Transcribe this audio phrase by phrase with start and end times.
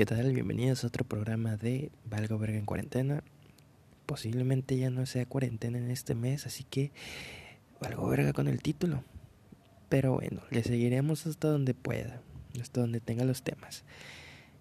[0.00, 0.32] ¿Qué tal?
[0.32, 3.22] Bienvenidos a otro programa de Valgo Verga en Cuarentena.
[4.06, 6.90] Posiblemente ya no sea cuarentena en este mes, así que
[7.82, 9.04] Valgo Verga con el título.
[9.90, 12.22] Pero bueno, le seguiremos hasta donde pueda,
[12.58, 13.84] hasta donde tenga los temas.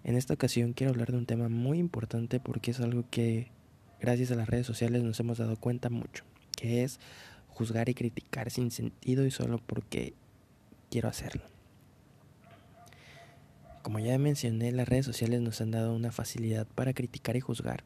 [0.04, 3.49] En esta ocasión quiero hablar de un tema muy importante porque es algo que
[4.01, 6.25] gracias a las redes sociales nos hemos dado cuenta mucho,
[6.57, 6.99] que es
[7.47, 10.15] juzgar y criticar sin sentido y solo porque
[10.89, 11.43] quiero hacerlo.
[13.89, 17.84] Como ya mencioné, las redes sociales nos han dado una facilidad para criticar y juzgar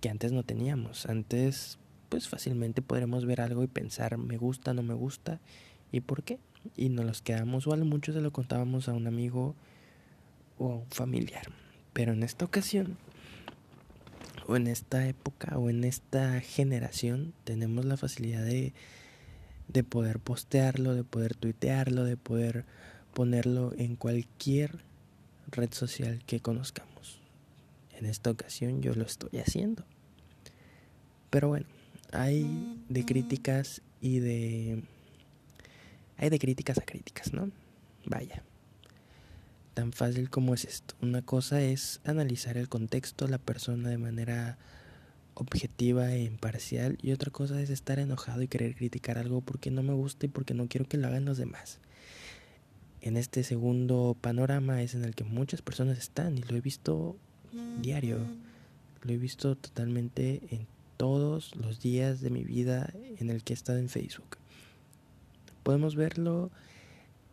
[0.00, 1.06] que antes no teníamos.
[1.06, 5.40] Antes, pues fácilmente podremos ver algo y pensar me gusta, no me gusta
[5.90, 6.38] y por qué.
[6.76, 9.56] Y nos los quedamos o a lo mucho se lo contábamos a un amigo
[10.56, 11.50] o a un familiar.
[11.92, 12.96] Pero en esta ocasión,
[14.46, 18.72] o en esta época, o en esta generación, tenemos la facilidad de,
[19.66, 22.66] de poder postearlo, de poder tuitearlo, de poder
[23.16, 24.84] ponerlo en cualquier
[25.50, 27.18] red social que conozcamos.
[27.98, 29.84] En esta ocasión yo lo estoy haciendo.
[31.30, 31.64] Pero bueno,
[32.12, 34.82] hay de críticas y de...
[36.18, 37.50] Hay de críticas a críticas, ¿no?
[38.04, 38.42] Vaya.
[39.72, 40.94] Tan fácil como es esto.
[41.00, 44.58] Una cosa es analizar el contexto, la persona de manera
[45.32, 49.82] objetiva e imparcial y otra cosa es estar enojado y querer criticar algo porque no
[49.82, 51.80] me gusta y porque no quiero que lo hagan los demás
[53.00, 57.16] en este segundo panorama es en el que muchas personas están y lo he visto
[57.80, 58.18] diario,
[59.02, 60.66] lo he visto totalmente en
[60.96, 64.38] todos los días de mi vida en el que he estado en Facebook.
[65.62, 66.50] Podemos verlo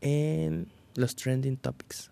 [0.02, 2.12] en los trending topics,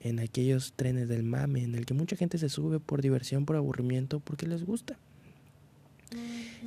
[0.00, 3.56] en aquellos trenes del mame, en el que mucha gente se sube por diversión, por
[3.56, 4.98] aburrimiento, porque les gusta.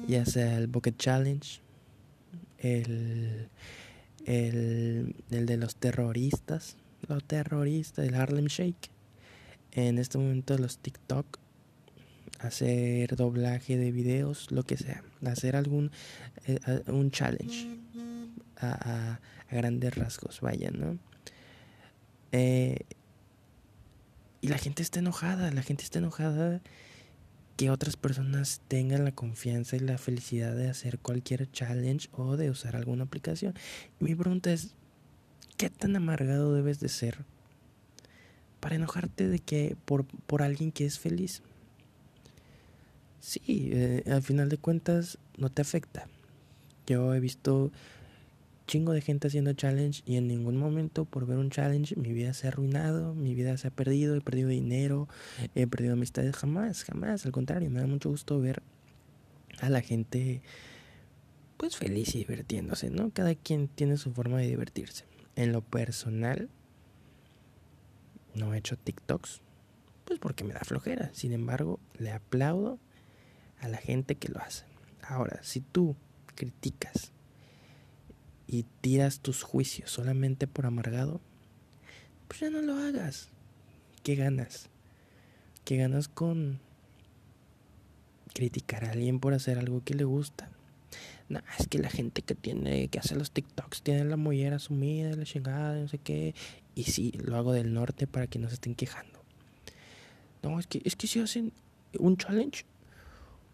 [0.08, 1.60] Ya sea el Bucket Challenge,
[2.60, 3.50] el
[4.26, 6.78] el, el de los terroristas,
[7.08, 8.90] los terroristas, el Harlem Shake.
[9.74, 11.40] En este momento los TikTok,
[12.40, 15.92] hacer doblaje de videos, lo que sea, hacer algún
[16.48, 17.68] eh, un challenge
[18.58, 20.98] a, grandes rasgos, vaya, ¿no?
[22.32, 22.80] Eh,
[24.42, 26.62] y la gente está enojada, la gente está enojada
[27.62, 32.50] que otras personas tengan la confianza y la felicidad de hacer cualquier challenge o de
[32.50, 33.54] usar alguna aplicación.
[34.00, 34.72] Mi pregunta es,
[35.58, 37.20] ¿qué tan amargado debes de ser
[38.60, 41.44] para enojarte de que por, por alguien que es feliz?
[43.20, 46.08] Sí, eh, al final de cuentas no te afecta.
[46.88, 47.72] Yo he visto
[48.72, 52.34] chingo de gente haciendo challenge y en ningún momento por ver un challenge mi vida
[52.34, 55.10] se ha arruinado, mi vida se ha perdido, he perdido dinero,
[55.56, 58.64] he perdido amistades, jamás, jamás, al contrario, me da mucho gusto ver
[59.60, 60.42] a la gente
[61.58, 63.12] pues feliz y divirtiéndose, ¿no?
[63.12, 65.04] Cada quien tiene su forma de divertirse.
[65.36, 66.48] En lo personal,
[68.36, 69.42] no he hecho TikToks,
[70.06, 71.10] pues porque me da flojera.
[71.14, 72.80] Sin embargo, le aplaudo
[73.60, 74.64] a la gente que lo hace.
[75.02, 75.98] Ahora, si tú
[76.36, 77.12] criticas
[78.52, 81.22] y tiras tus juicios solamente por amargado,
[82.28, 83.30] pues ya no lo hagas.
[84.04, 84.68] ¿Qué ganas?
[85.64, 86.60] ¿Qué ganas con
[88.34, 90.50] criticar a alguien por hacer algo que le gusta?
[91.30, 95.16] No, es que la gente que tiene, que hace los TikToks, tiene la mollera sumida,
[95.16, 96.36] la chingada, no sé qué.
[96.76, 99.24] Y sí, lo hago del norte para que no se estén quejando.
[100.44, 101.54] No, es que, es que si hacen
[101.98, 102.66] un challenge,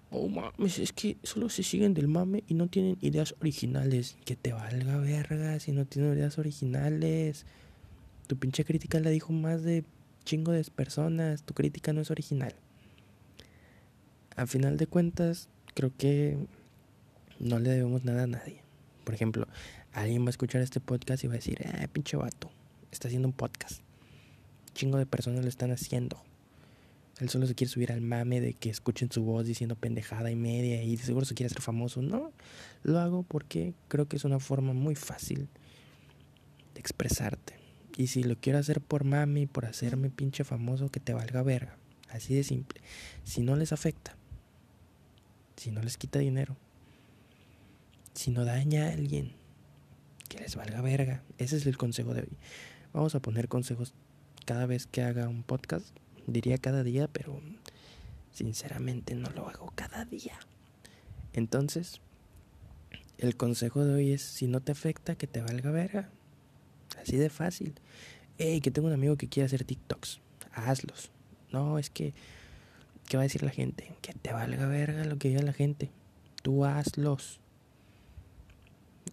[0.09, 4.17] Oh mames, es que solo se siguen del mame y no tienen ideas originales.
[4.25, 7.45] Que te valga verga si no tienen ideas originales.
[8.27, 9.83] Tu pinche crítica la dijo más de
[10.23, 11.43] chingo de personas.
[11.43, 12.55] Tu crítica no es original.
[14.35, 16.37] Al final de cuentas, creo que
[17.39, 18.61] no le debemos nada a nadie.
[19.03, 19.47] Por ejemplo,
[19.93, 22.49] alguien va a escuchar este podcast y va a decir, eh, pinche vato,
[22.91, 23.81] está haciendo un podcast.
[24.73, 26.21] Chingo de personas lo están haciendo.
[27.19, 30.35] Él solo se quiere subir al mame de que escuchen su voz diciendo pendejada y
[30.35, 32.01] media y seguro se quiere hacer famoso.
[32.01, 32.31] No,
[32.83, 35.47] lo hago porque creo que es una forma muy fácil
[36.73, 37.55] de expresarte.
[37.97, 41.77] Y si lo quiero hacer por mami, por hacerme pinche famoso, que te valga verga.
[42.09, 42.81] Así de simple.
[43.23, 44.15] Si no les afecta,
[45.55, 46.55] si no les quita dinero,
[48.13, 49.33] si no daña a alguien,
[50.29, 51.23] que les valga verga.
[51.39, 52.37] Ese es el consejo de hoy.
[52.93, 53.95] Vamos a poner consejos
[54.45, 55.87] cada vez que haga un podcast
[56.27, 57.41] diría cada día, pero
[58.31, 60.37] sinceramente no lo hago cada día.
[61.33, 62.01] Entonces,
[63.17, 66.09] el consejo de hoy es, si no te afecta, que te valga verga.
[67.01, 67.73] Así de fácil.
[68.37, 70.19] Hey, que tengo un amigo que quiere hacer TikToks.
[70.53, 71.09] Hazlos.
[71.51, 72.13] No, es que,
[73.07, 73.95] ¿qué va a decir la gente?
[74.01, 75.89] Que te valga verga lo que diga la gente.
[76.43, 77.39] Tú hazlos.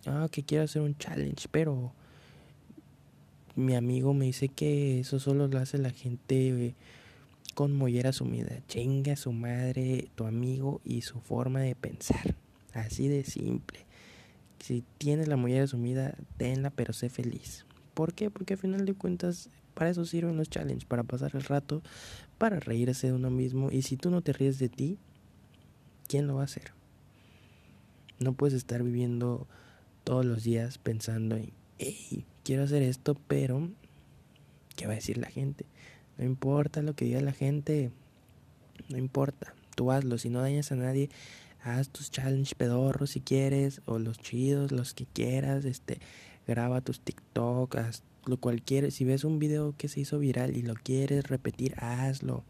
[0.06, 1.93] Ah, que quiero hacer un challenge, pero
[3.56, 6.75] mi amigo me dice que eso solo lo hace la gente eh,
[7.52, 8.61] con mollera sumida.
[8.69, 12.35] Chinga su madre, tu amigo y su forma de pensar.
[12.73, 13.87] Así de simple.
[14.58, 17.67] Si tienes la mollera sumida, tenla, pero sé feliz.
[17.93, 18.31] ¿Por qué?
[18.31, 21.82] Porque al final de cuentas, para eso sirven los challenges, para pasar el rato,
[22.38, 23.70] para reírse de uno mismo.
[23.70, 24.99] Y si tú no te ríes de ti,
[26.08, 26.73] ¿quién lo va a hacer?
[28.19, 29.46] No puedes estar viviendo
[30.02, 33.70] todos los días pensando en, hey, quiero hacer esto, pero
[34.76, 35.63] ¿qué va a decir la gente?
[36.19, 37.90] No importa lo que diga la gente,
[38.88, 41.11] no importa, tú hazlo, si no dañas a nadie,
[41.62, 45.99] haz tus challenge pedorros si quieres, o los chidos, los que quieras, este,
[46.46, 50.62] graba tus TikTok, haz lo cualquier, si ves un video que se hizo viral y
[50.62, 52.44] lo quieres repetir, hazlo.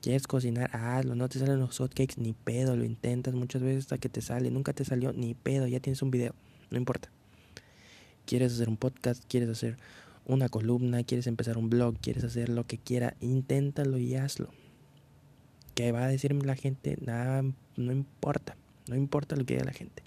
[0.00, 3.98] Quieres cocinar, hazlo, no te salen los hotcakes ni pedo, lo intentas muchas veces hasta
[3.98, 6.34] que te sale, nunca te salió ni pedo, ya tienes un video,
[6.70, 7.10] no importa.
[8.24, 9.76] Quieres hacer un podcast, quieres hacer
[10.26, 14.50] una columna, quieres empezar un blog, quieres hacer lo que quiera, inténtalo y hazlo.
[15.74, 16.96] ¿Qué va a decirme la gente?
[17.00, 17.42] Nada,
[17.76, 18.56] no importa,
[18.88, 20.02] no importa lo que diga la gente.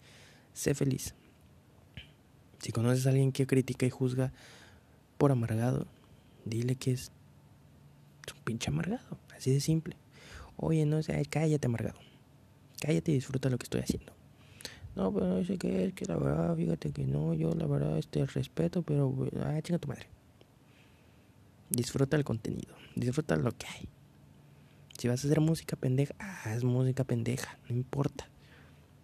[0.54, 1.16] Sé feliz.
[2.60, 4.33] Si conoces a alguien que critica y juzga
[5.18, 5.88] por amargado,
[6.44, 7.12] dile que es
[8.36, 9.95] un pinche amargado, así de simple.
[10.57, 12.00] Oye, no, sé, cállate amargado.
[12.81, 14.19] Cállate y disfruta lo que estoy haciendo.
[15.00, 17.98] No, pero no sé qué es, que la verdad, fíjate que no, yo la verdad,
[17.98, 20.07] este, respeto, pero, ah, chinga tu madre.
[21.69, 23.88] Disfruta el contenido, disfruta lo que hay.
[24.98, 28.28] Si vas a hacer música pendeja, haz música pendeja, no importa.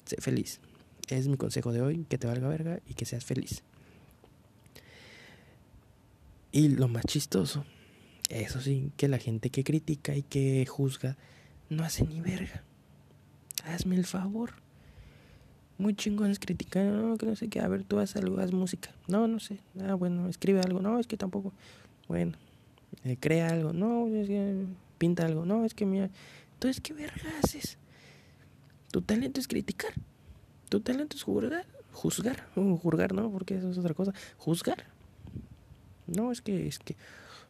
[0.04, 0.60] Sé feliz.
[1.08, 3.64] Es mi consejo de hoy, que te valga verga y que seas feliz.
[6.52, 7.64] Y lo más chistoso,
[8.30, 11.16] eso sí, que la gente que critica y que juzga
[11.70, 12.64] no hace ni verga.
[13.64, 14.66] Hazme el favor
[15.78, 18.92] muy chingones criticando, no, que no sé qué, a ver, tú haz algo, haz música.
[19.08, 21.54] No, no sé, ah, bueno, escribe algo, no, es que tampoco,
[22.08, 22.38] bueno,
[23.04, 24.66] eh, crea algo, no, es que
[24.98, 26.10] pinta algo, no, es que mira,
[26.54, 27.78] entonces, ¿qué verga haces?
[28.92, 29.94] Tu talento es criticar,
[30.70, 34.86] tu talento es juzgar, juzgar, juzgar, no, porque eso es otra cosa, juzgar.
[36.08, 36.96] No, es que, es que,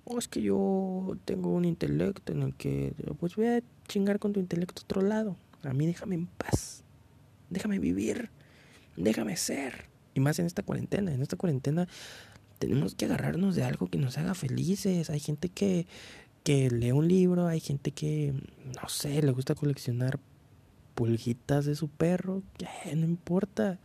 [0.05, 4.31] oh, es que yo tengo un intelecto en el que, pues voy a chingar con
[4.31, 6.84] tu intelecto otro lado, a mí déjame en paz
[7.55, 8.29] déjame vivir,
[8.97, 9.85] déjame ser.
[10.13, 11.87] Y más en esta cuarentena, en esta cuarentena
[12.59, 15.09] tenemos que agarrarnos de algo que nos haga felices.
[15.09, 15.87] Hay gente que,
[16.43, 18.33] que lee un libro, hay gente que,
[18.81, 20.19] no sé, le gusta coleccionar
[20.95, 22.43] pulguitas de su perro,
[22.93, 23.79] no importa.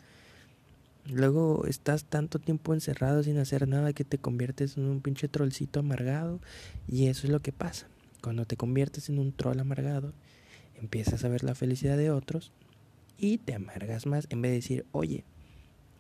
[1.07, 5.81] Luego estás tanto tiempo encerrado sin hacer nada que te conviertes en un pinche trollcito
[5.81, 6.41] amargado.
[6.89, 7.87] Y eso es lo que pasa.
[8.21, 10.13] Cuando te conviertes en un troll amargado,
[10.75, 12.53] empiezas a ver la felicidad de otros
[13.21, 15.25] y te amargas más en vez de decir, oye,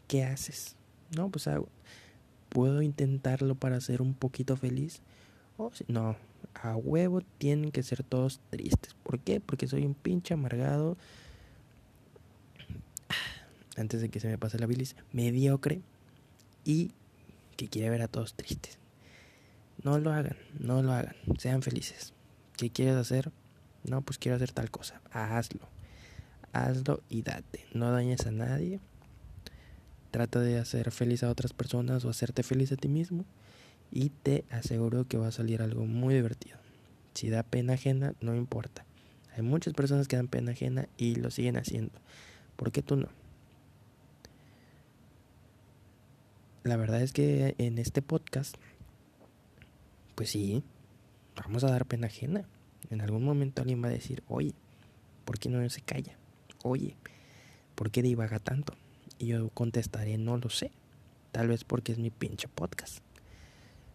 [0.08, 0.74] ¿qué haces?
[1.14, 1.48] No, pues
[2.48, 5.02] puedo intentarlo para ser un poquito feliz.
[5.58, 6.16] O si, no,
[6.54, 8.94] a huevo tienen que ser todos tristes.
[9.02, 9.38] ¿Por qué?
[9.38, 10.96] Porque soy un pinche amargado.
[13.76, 15.82] Antes de que se me pase la bilis, mediocre
[16.64, 16.92] y
[17.56, 18.78] que quiere ver a todos tristes.
[19.82, 22.14] No lo hagan, no lo hagan, sean felices.
[22.56, 23.30] ¿Qué quieres hacer?
[23.84, 25.02] No, pues quiero hacer tal cosa.
[25.12, 25.79] Hazlo
[26.52, 27.66] hazlo y date.
[27.74, 28.80] No dañes a nadie.
[30.10, 33.24] Trata de hacer feliz a otras personas o hacerte feliz a ti mismo.
[33.92, 36.58] Y te aseguro que va a salir algo muy divertido.
[37.14, 38.84] Si da pena ajena, no importa.
[39.36, 41.92] Hay muchas personas que dan pena ajena y lo siguen haciendo.
[42.56, 43.08] ¿Por qué tú no?
[46.62, 48.56] La verdad es que en este podcast,
[50.14, 50.62] pues sí,
[51.36, 52.44] vamos a dar pena ajena.
[52.90, 54.52] En algún momento alguien va a decir, oye,
[55.24, 56.19] ¿por qué no se calla?
[56.62, 56.96] Oye,
[57.74, 58.74] ¿por qué divaga tanto?
[59.18, 60.70] Y yo contestaré, no lo sé.
[61.32, 62.98] Tal vez porque es mi pinche podcast.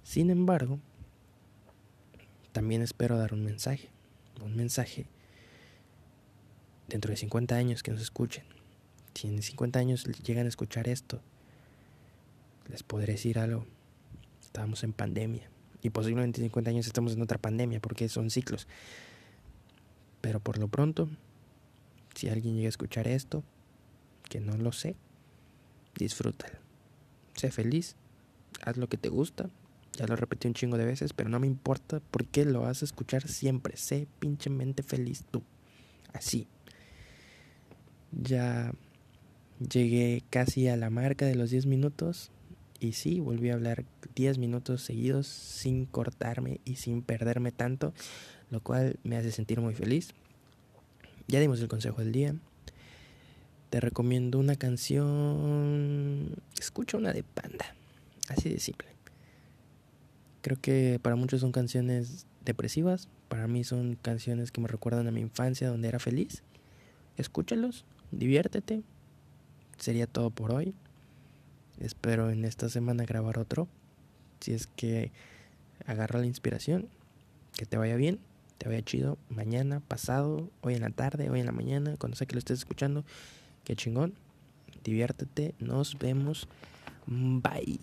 [0.03, 0.79] Sin embargo,
[2.51, 3.89] también espero dar un mensaje.
[4.43, 5.07] Un mensaje
[6.87, 8.43] dentro de 50 años que nos escuchen.
[9.13, 11.21] Si en 50 años llegan a escuchar esto,
[12.69, 13.65] les podré decir algo.
[14.41, 15.49] Estamos en pandemia.
[15.81, 18.67] Y posiblemente en 50 años estamos en otra pandemia porque son ciclos.
[20.21, 21.09] Pero por lo pronto,
[22.15, 23.43] si alguien llega a escuchar esto,
[24.29, 24.95] que no lo sé,
[25.95, 26.57] disfrútalo.
[27.35, 27.95] Sé feliz,
[28.63, 29.49] haz lo que te gusta.
[29.97, 32.85] Ya lo repetí un chingo de veces, pero no me importa porque lo vas a
[32.85, 33.77] escuchar siempre.
[33.77, 35.43] Sé pinchemente feliz tú.
[36.13, 36.47] Así.
[38.11, 38.73] Ya
[39.59, 42.31] llegué casi a la marca de los 10 minutos.
[42.79, 47.93] Y sí, volví a hablar 10 minutos seguidos sin cortarme y sin perderme tanto,
[48.51, 50.13] lo cual me hace sentir muy feliz.
[51.27, 52.35] Ya dimos el consejo del día.
[53.69, 56.35] Te recomiendo una canción.
[56.59, 57.75] Escucha una de Panda.
[58.29, 58.87] Así de simple.
[60.41, 65.11] Creo que para muchos son canciones depresivas, para mí son canciones que me recuerdan a
[65.11, 66.43] mi infancia donde era feliz.
[67.17, 68.83] Escúchalos, diviértete.
[69.77, 70.75] Sería todo por hoy.
[71.79, 73.67] Espero en esta semana grabar otro.
[74.39, 75.11] Si es que
[75.87, 76.87] agarra la inspiración,
[77.53, 78.19] que te vaya bien,
[78.57, 82.27] te vaya chido mañana, pasado, hoy en la tarde, hoy en la mañana, cuando sea
[82.27, 83.03] que lo estés escuchando.
[83.63, 84.13] Qué chingón.
[84.83, 85.55] Diviértete.
[85.59, 86.47] Nos vemos.
[87.07, 87.79] Bye.